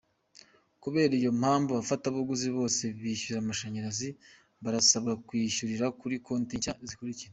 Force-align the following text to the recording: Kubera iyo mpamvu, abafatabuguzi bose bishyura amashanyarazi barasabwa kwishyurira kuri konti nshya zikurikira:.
Kubera 0.83 1.11
iyo 1.19 1.31
mpamvu, 1.41 1.69
abafatabuguzi 1.71 2.47
bose 2.57 2.83
bishyura 3.01 3.37
amashanyarazi 3.41 4.09
barasabwa 4.63 5.13
kwishyurira 5.27 5.85
kuri 5.99 6.15
konti 6.27 6.55
nshya 6.59 6.73
zikurikira:. 6.89 7.29